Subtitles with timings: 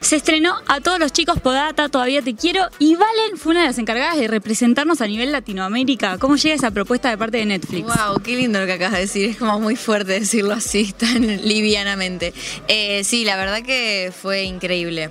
[0.00, 3.66] Se estrenó a todos los chicos Podata, Todavía Te Quiero, y Valen fue una de
[3.66, 6.16] las encargadas de representarnos a nivel Latinoamérica.
[6.18, 7.86] ¿Cómo llega esa propuesta de parte de Netflix?
[7.86, 9.30] Wow, qué lindo lo que acabas de decir.
[9.30, 12.32] Es como muy fuerte decirlo así, tan livianamente.
[12.66, 15.10] Eh, sí, la verdad que fue increíble.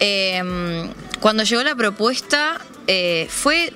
[0.00, 0.42] Eh,
[1.20, 3.72] cuando llegó la propuesta, eh, fue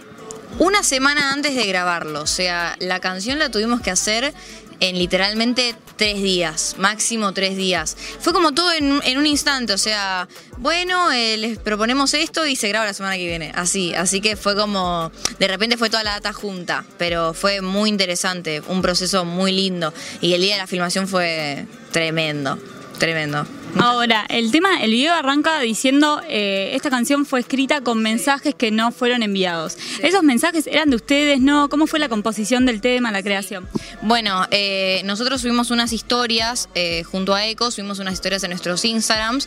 [0.59, 2.23] una semana antes de grabarlo.
[2.23, 4.33] O sea, la canción la tuvimos que hacer
[4.81, 7.97] en literalmente tres días, máximo tres días.
[8.21, 12.69] Fue como todo en, un instante, o sea, bueno, eh, les proponemos esto y se
[12.69, 16.13] graba la semana que viene, así, así que fue como, de repente fue toda la
[16.13, 19.93] data junta, pero fue muy interesante, un proceso muy lindo.
[20.21, 22.59] Y el día de la filmación fue tremendo,
[22.99, 23.47] tremendo.
[23.79, 28.71] Ahora, el tema, el video arranca diciendo eh, esta canción fue escrita con mensajes que
[28.71, 29.77] no fueron enviados.
[30.03, 31.69] ¿Esos mensajes eran de ustedes, no?
[31.69, 33.69] ¿Cómo fue la composición del tema, la creación?
[34.01, 38.85] Bueno, eh, nosotros subimos unas historias eh, junto a Eco, subimos unas historias en nuestros
[38.85, 39.47] Instagrams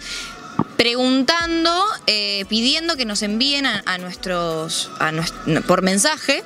[0.78, 4.90] preguntando, eh, pidiendo que nos envíen a, nuestros,
[5.68, 6.44] por mensaje,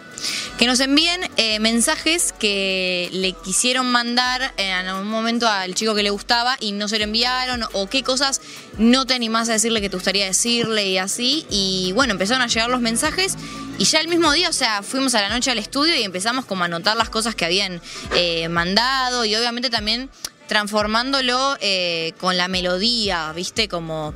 [0.58, 6.04] que nos envíen eh, mensajes que le quisieron mandar en algún momento al chico que
[6.04, 8.42] le gustaba y no se lo enviaron, o qué cosas
[8.78, 11.46] no te animás a decirle que te gustaría decirle y así.
[11.50, 13.38] Y bueno, empezaron a llegar los mensajes
[13.78, 16.46] y ya el mismo día, o sea, fuimos a la noche al estudio y empezamos
[16.46, 17.82] como a anotar las cosas que habían
[18.16, 20.10] eh, mandado y obviamente también
[20.48, 23.68] transformándolo eh, con la melodía, ¿viste?
[23.68, 24.14] Como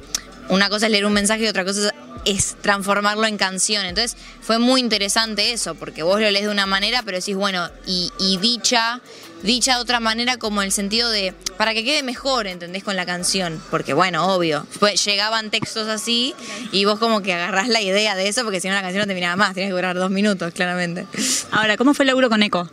[0.50, 1.94] una cosa es leer un mensaje y otra cosa
[2.26, 3.86] es transformarlo en canción.
[3.86, 7.70] Entonces fue muy interesante eso, porque vos lo lees de una manera, pero decís, bueno,
[7.86, 9.02] y, dicha,
[9.44, 12.84] dicha de otra manera como el sentido de, para que quede mejor, ¿entendés?
[12.84, 13.62] Con la canción.
[13.72, 16.36] Porque bueno, obvio, pues llegaban textos así
[16.72, 19.08] y vos como que agarrás la idea de eso, porque si no la canción no
[19.08, 21.08] terminaba más, tienes que durar dos minutos, claramente.
[21.52, 22.70] Ahora, ¿cómo fue el laburo con Eco?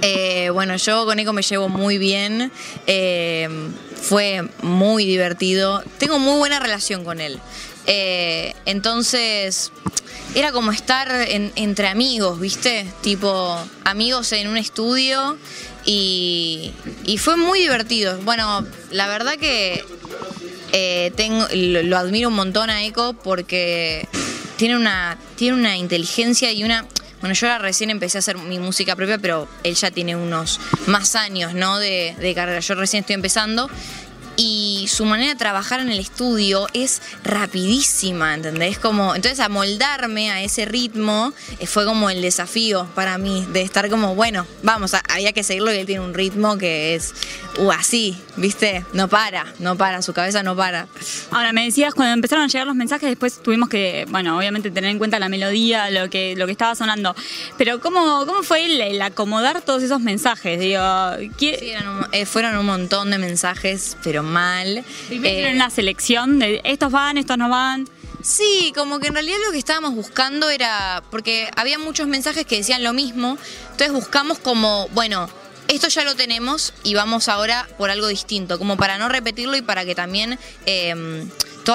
[0.00, 2.52] Eh, bueno, yo con Eco me llevo muy bien.
[2.86, 3.48] Eh,
[4.00, 5.82] fue muy divertido.
[5.98, 7.38] Tengo muy buena relación con él.
[7.86, 9.72] Eh, entonces,
[10.34, 12.86] era como estar entre amigos, ¿viste?
[13.00, 15.36] Tipo, amigos en un estudio.
[15.84, 16.72] Y,
[17.18, 18.18] fue muy divertido.
[18.22, 19.84] Bueno, la verdad que
[21.54, 24.06] lo, admiro un montón a Eco porque
[24.56, 26.86] tiene una, tiene una inteligencia y una
[27.20, 30.60] bueno, yo ahora recién empecé a hacer mi música propia, pero él ya tiene unos
[30.86, 31.78] más años, ¿no?
[31.78, 32.60] De, de carrera.
[32.60, 33.68] Yo recién estoy empezando
[34.38, 38.78] y su manera de trabajar en el estudio es rapidísima, ¿entendés?
[38.78, 43.90] Como, entonces amoldarme a ese ritmo eh, fue como el desafío para mí, de estar
[43.90, 47.14] como, bueno, vamos, había que seguirlo y él tiene un ritmo que es
[47.58, 48.86] uh, así, ¿viste?
[48.92, 50.86] No para, no para, su cabeza no para.
[51.32, 54.90] Ahora, me decías, cuando empezaron a llegar los mensajes, después tuvimos que, bueno, obviamente tener
[54.90, 57.16] en cuenta la melodía, lo que, lo que estaba sonando,
[57.56, 60.60] pero ¿cómo, cómo fue el, acomodar todos esos mensajes?
[60.60, 60.80] Digo,
[61.38, 61.56] sí,
[62.12, 64.84] eh, fueron un montón de mensajes, pero mal.
[65.08, 67.88] Primero eh, una selección de estos van, estos no van.
[68.22, 72.56] Sí, como que en realidad lo que estábamos buscando era, porque había muchos mensajes que
[72.56, 73.38] decían lo mismo,
[73.70, 75.28] entonces buscamos como, bueno,
[75.68, 79.62] esto ya lo tenemos y vamos ahora por algo distinto, como para no repetirlo y
[79.62, 81.28] para que también em,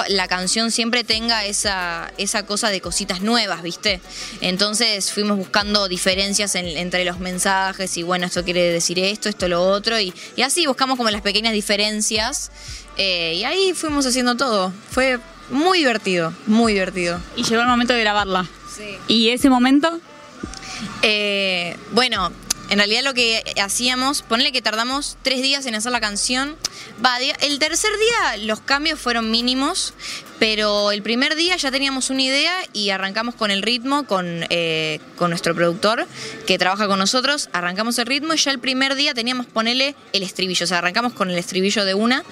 [0.08, 4.00] la canción siempre tenga esa, esa cosa de cositas nuevas, ¿viste?
[4.40, 9.62] Entonces fuimos buscando diferencias entre los mensajes y bueno, esto quiere decir esto, esto lo
[9.62, 10.12] otro y,
[10.42, 12.50] así buscamos como las pequeñas diferencias
[12.96, 14.72] eh, y ahí fuimos haciendo todo.
[14.90, 15.18] Fue
[15.50, 17.20] muy divertido, muy divertido.
[17.36, 18.46] Y llegó el momento de grabarla.
[18.76, 18.96] Sí.
[19.08, 20.00] ¿Y ese momento?
[21.02, 22.32] Eh, bueno,
[22.74, 26.56] en realidad lo que hacíamos, ponle que tardamos tres días en hacer la canción.
[27.04, 29.94] Va, el tercer día los cambios fueron mínimos,
[30.38, 35.00] pero el primer día ya teníamos una idea y arrancamos con el ritmo, con, eh,
[35.16, 36.06] con nuestro productor
[36.46, 40.22] que trabaja con nosotros, arrancamos el ritmo y ya el primer día teníamos ponerle el
[40.22, 42.24] estribillo, o sea, arrancamos con el estribillo de una,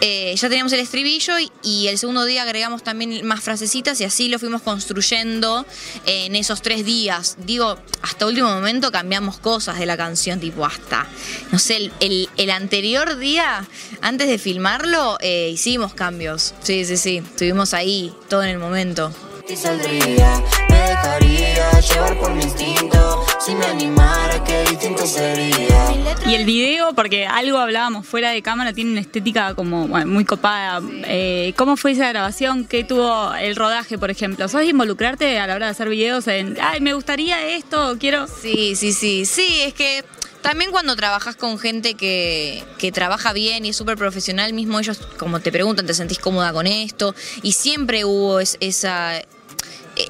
[0.00, 4.28] eh, ya teníamos el estribillo y, el segundo día agregamos también más frasecitas y así
[4.28, 5.66] lo fuimos construyendo
[6.06, 7.36] en esos tres días.
[7.44, 11.06] Digo, hasta último momento cambiamos cosas de la canción, tipo hasta,
[11.52, 13.66] no sé, el, anterior día,
[14.00, 16.54] antes de filmarlo, eh, hicimos cambios.
[16.62, 19.12] Sí, sí, sí, estuvimos ahí, todo en el momento.
[19.42, 25.92] me dejaría llevar por mi instinto, si me animara, qué distinto sería.
[26.26, 30.80] Y el video, porque algo hablábamos fuera de cámara, tiene una estética como muy copada.
[31.08, 32.66] Eh, ¿Cómo fue esa grabación?
[32.66, 34.46] ¿Qué tuvo el rodaje, por ejemplo?
[34.46, 38.28] ¿Sos involucrarte a la hora de hacer videos en, ay, me gustaría esto, quiero?
[38.28, 39.26] Sí, sí, sí.
[39.26, 40.04] Sí, es que
[40.42, 44.98] también cuando trabajas con gente que, que trabaja bien y es súper profesional, mismo ellos
[45.18, 47.14] como te preguntan, ¿te sentís cómoda con esto?
[47.42, 49.22] Y siempre hubo esa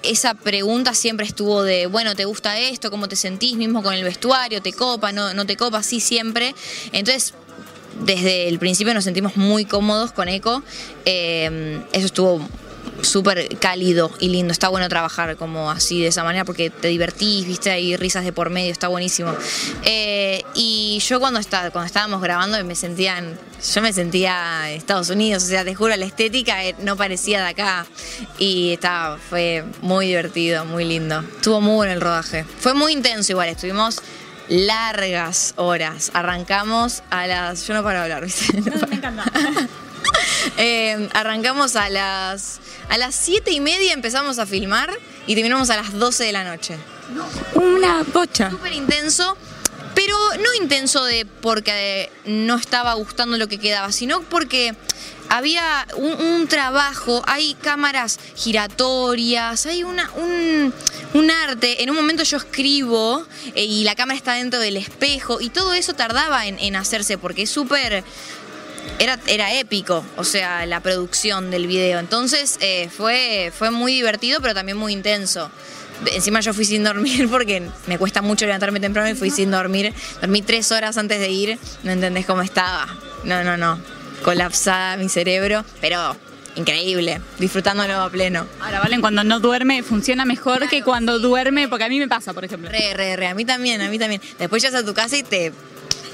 [0.02, 2.90] esa pregunta siempre estuvo de, bueno, ¿te gusta esto?
[2.90, 4.62] ¿Cómo te sentís mismo con el vestuario?
[4.62, 5.10] ¿Te copa?
[5.10, 5.82] ¿No, no te copa?
[5.82, 6.54] Sí, siempre.
[6.92, 7.34] Entonces,
[8.04, 10.62] desde el principio nos sentimos muy cómodos con Eco.
[11.06, 12.46] Eh, eso estuvo
[13.02, 14.52] súper cálido y lindo.
[14.52, 18.32] Está bueno trabajar como así, de esa manera, porque te divertís, viste, hay risas de
[18.32, 19.34] por medio, está buenísimo.
[19.84, 23.38] Eh, y yo cuando, estaba, cuando estábamos grabando me sentía, en,
[23.72, 27.40] yo me sentía en Estados Unidos, o sea, te juro, la estética eh, no parecía
[27.42, 27.86] de acá.
[28.38, 31.20] Y estaba, fue muy divertido, muy lindo.
[31.20, 32.44] Estuvo muy bueno el rodaje.
[32.44, 34.00] Fue muy intenso igual, estuvimos
[34.48, 36.10] largas horas.
[36.12, 37.66] Arrancamos a las...
[37.66, 38.60] Yo no paro de hablar, ¿viste?
[38.60, 39.24] No, me encanta.
[40.62, 42.60] Eh, arrancamos a las
[42.90, 44.90] a las 7 y media empezamos a filmar
[45.26, 46.76] y terminamos a las 12 de la noche.
[47.54, 48.50] Una bocha.
[48.50, 49.38] Súper intenso,
[49.94, 54.74] pero no intenso de porque no estaba gustando lo que quedaba, sino porque
[55.30, 60.74] había un, trabajo, hay cámaras giratorias, hay una, un,
[61.14, 61.82] un, arte.
[61.82, 63.24] En un momento yo escribo
[63.54, 67.16] eh, y la cámara está dentro del espejo y todo eso tardaba en, en hacerse
[67.16, 68.04] porque es súper
[68.98, 71.98] era, era épico, o sea, la producción del video.
[71.98, 75.50] Entonces eh, fue, fue muy divertido, pero también muy intenso.
[76.12, 79.92] Encima yo fui sin dormir porque me cuesta mucho levantarme temprano y fui sin dormir.
[80.20, 82.86] Dormí tres horas antes de ir, no entendés cómo estaba.
[83.24, 83.78] No, no, no.
[84.22, 86.16] Colapsada mi cerebro, pero
[86.56, 88.46] increíble, disfrutándolo a pleno.
[88.60, 92.34] Ahora, Valen, cuando no duerme funciona mejor que cuando duerme, porque a mí me pasa,
[92.34, 92.68] por ejemplo.
[92.70, 94.20] Re, re, re, a mí también, a mí también.
[94.38, 95.52] Después llegas a tu casa y te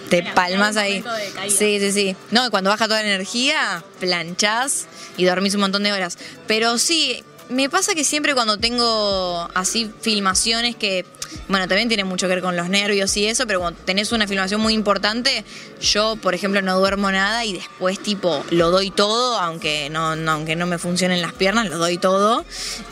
[0.08, 1.02] te palmas ahí.
[1.48, 2.16] Sí, sí, sí.
[2.30, 4.86] No, cuando baja toda la energía, planchás
[5.16, 6.18] y dormís un montón de horas.
[6.46, 11.06] Pero sí, me pasa que siempre cuando tengo así filmaciones que,
[11.48, 14.26] bueno, también tiene mucho que ver con los nervios y eso, pero cuando tenés una
[14.26, 15.44] filmación muy importante,
[15.80, 20.56] yo, por ejemplo, no duermo nada y después tipo lo doy todo, aunque no, aunque
[20.56, 22.44] no me funcionen las piernas, lo doy todo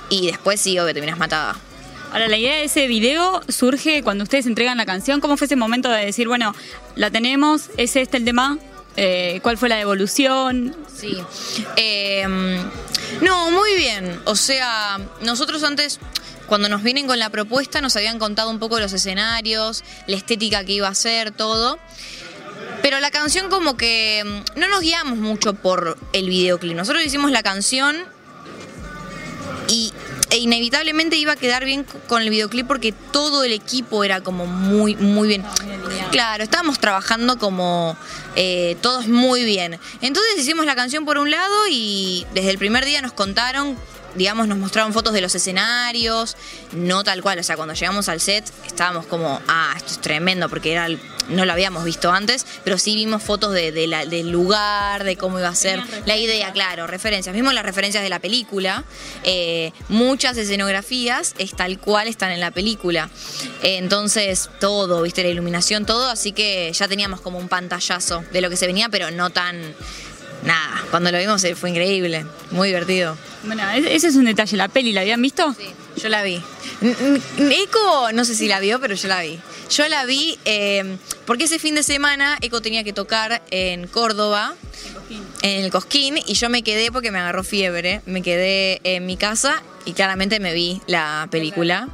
[0.09, 1.57] y después sí, obvio, terminas matada.
[2.15, 5.21] Ahora, la idea de ese video surge cuando ustedes entregan la canción.
[5.21, 6.55] ¿Cómo fue ese momento de decir, bueno,
[6.95, 8.57] la tenemos, es este el tema?
[8.97, 10.77] Eh, ¿Cuál fue la devolución?
[10.97, 11.17] Sí.
[11.75, 12.63] Em,
[13.21, 14.21] no, muy bien.
[14.27, 15.99] O sea, nosotros antes
[16.47, 20.65] cuando nos vienen con la propuesta nos habían contado un poco los escenarios, la estética
[20.65, 21.81] que iba a ser, todo.
[22.81, 26.77] Pero la canción como que em, no nos guiamos mucho por el videoclip.
[26.77, 28.14] Nosotros hicimos la canción
[30.35, 34.47] e inevitablemente iba a quedar bien con el videoclip porque todo el equipo era como
[34.47, 35.45] muy, muy bien.
[36.11, 37.97] Claro, estábamos trabajando como
[38.35, 39.79] eh, todos muy bien.
[40.01, 43.77] Entonces hicimos la canción por un lado y desde el primer día nos contaron
[44.15, 46.37] digamos, nos mostraron fotos de los escenarios,
[46.73, 50.49] no tal cual, o sea, cuando llegamos al set estábamos como, ah, esto es tremendo,
[50.49, 50.89] porque era
[51.29, 55.49] no lo habíamos visto antes, pero sí vimos fotos de, del lugar, de cómo iba
[55.49, 58.85] a ser, la idea, claro, referencias, vimos las referencias de la película,
[59.23, 63.11] eh, muchas escenografías es tal cual están en la película,
[63.63, 68.51] entonces todo, viste, la iluminación, todo, así que ya teníamos como un pantallazo de lo
[68.51, 69.61] que se venía, pero no tan
[70.45, 73.17] nada, cuando lo vimos eh, fue increíble, muy divertido.
[73.47, 74.57] Bueno, ese es un detalle.
[74.57, 75.55] ¿La peli la habían visto?
[75.55, 76.41] Sí, yo la vi.
[77.39, 79.39] Eco, no sé si la vio, pero yo la vi.
[79.71, 80.97] Yo la vi eh,
[81.27, 84.55] porque ese fin de semana Eco tenía que tocar en Córdoba,
[85.43, 88.01] en el Cosquín, y yo me quedé porque me agarró fiebre.
[88.07, 91.89] Me quedé en mi casa y claramente me vi la película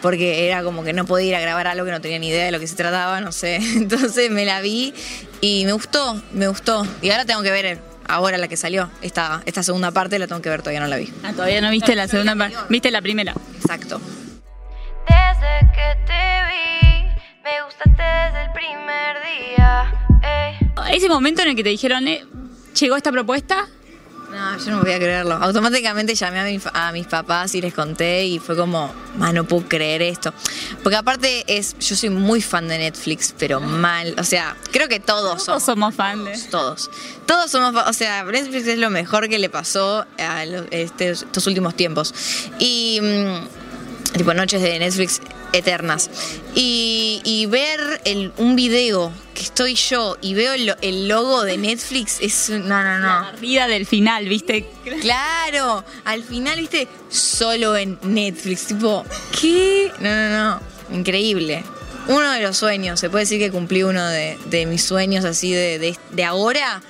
[0.00, 2.46] porque era como que no podía ir a grabar algo que no tenía ni idea
[2.46, 3.56] de lo que se trataba, no sé.
[3.76, 4.94] Entonces me la vi
[5.40, 6.86] y me gustó, me gustó.
[7.02, 10.42] Y ahora tengo que ver ahora la que salió, esta, esta segunda parte la tengo
[10.42, 11.12] que ver, todavía no la vi.
[11.22, 13.34] Ah, todavía no viste la segunda parte, viste la primera.
[13.56, 14.00] Exacto.
[15.06, 17.06] Desde que te vi,
[17.42, 19.92] me gustaste desde el primer día.
[20.90, 22.24] Ese momento en el que te dijeron, eh,
[22.78, 23.68] llegó esta propuesta,
[24.34, 25.34] no, yo no voy a creerlo.
[25.34, 30.02] Automáticamente llamé a, mis papás y les conté y fue como, más no puedo creer
[30.02, 30.34] esto.
[30.82, 34.14] Porque aparte es, yo soy muy fan de Netflix, pero mal.
[34.18, 36.48] O sea, creo que todos, todos somos fans.
[36.50, 36.90] Todos.
[37.26, 41.74] Todos somos, o sea, Netflix es lo mejor que le pasó a este, estos últimos
[41.74, 42.14] tiempos.
[42.58, 45.20] Y mm, tipo noches de Netflix
[45.54, 46.10] eternas.
[46.54, 48.00] Y, ver
[48.38, 52.50] un video que estoy yo y veo el, logo de Netflix es.
[52.50, 53.06] No, no, no.
[53.06, 54.66] La vida del final, ¿viste?
[55.00, 56.88] Claro, al final, ¿viste?
[57.08, 58.66] Solo en Netflix.
[58.66, 59.04] Tipo,
[59.40, 59.92] ¿qué?
[60.00, 60.60] No, no, no.
[60.96, 61.64] Increíble.
[62.08, 65.96] Uno de los sueños, se puede decir que cumplí uno de, mis sueños así de,
[66.10, 66.82] de, ahora.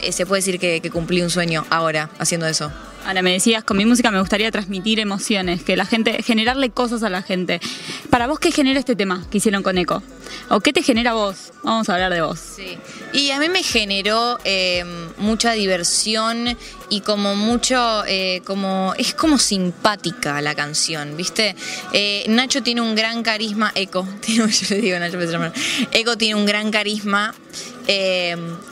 [0.00, 2.70] Eh, se puede decir que, que cumplí un sueño ahora haciendo eso.
[3.04, 7.02] Ahora me decías, con mi música me gustaría transmitir emociones, que la gente, generarle cosas
[7.02, 7.60] a la gente.
[8.10, 10.02] Para vos, ¿qué genera este tema que hicieron con Eco?
[10.48, 11.52] ¿O qué te genera vos?
[11.62, 12.38] Vamos a hablar de vos.
[12.38, 12.78] Sí.
[13.12, 14.84] Y a mí me generó eh,
[15.18, 16.56] mucha diversión
[16.88, 21.56] y como mucho, eh, como es como simpática la canción, ¿viste?
[21.92, 25.18] Eh, Nacho tiene un gran carisma, Eco, yo le digo Nacho,
[25.90, 27.34] Eco tiene un gran carisma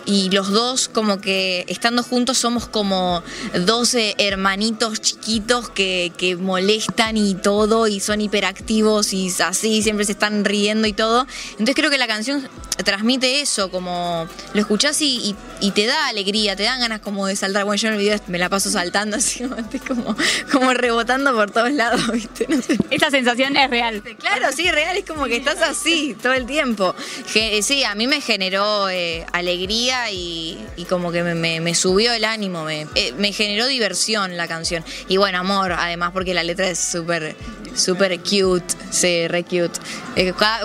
[0.06, 7.16] y los dos como que estando juntos somos como 12 hermanitos chiquitos que, que, molestan
[7.16, 11.26] y todo y son hiperactivos y así, siempre se están riendo y todo.
[11.52, 12.46] Entonces creo que la canción
[12.84, 15.36] transmite eso, como lo escuchás y, y,
[15.72, 17.64] te da alegría, te dan ganas como de saltar.
[17.64, 19.44] Bueno, yo en el video me la paso saltando así,
[19.88, 20.16] como,
[20.50, 22.46] como rebotando por todos lados, ¿viste?
[22.90, 24.02] Esta sensación es real.
[24.18, 26.94] Claro, sí, real, es como que estás así todo el tiempo.
[27.26, 32.86] Sí, a mí me generó eh, alegría y, como que me, subió el ánimo, me,
[32.94, 34.84] eh, me generó diversión la canción.
[35.08, 37.36] Y bueno, amor, además porque la letra es súper
[37.74, 39.78] súper cute, sí, re cute.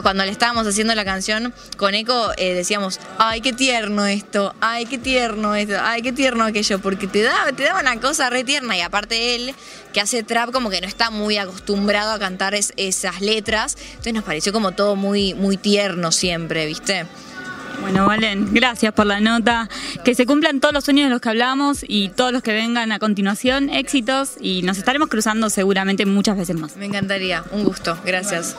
[0.02, 4.86] Cuando le estábamos haciendo la canción con Eco, eh, decíamos, ay, qué tierno esto, ay,
[4.86, 8.44] qué tierno esto, ay, qué tierno aquello, porque te da, te da una cosa re
[8.44, 9.54] tierna y aparte él,
[9.94, 14.24] que hace trap, como que no está muy acostumbrado a cantar esas letras, entonces nos
[14.24, 17.06] pareció como todo muy, muy tierno siempre, ¿viste?
[17.82, 19.70] Bueno, Valen, gracias por la nota.
[20.03, 22.91] Que se cumplan todos los sueños de los que hablamos y todos los que vengan
[22.91, 23.70] a continuación.
[23.70, 26.75] Éxitos y nos estaremos cruzando seguramente muchas veces más.
[26.77, 27.44] Me encantaría.
[27.51, 27.98] Un gusto.
[28.05, 28.55] Gracias.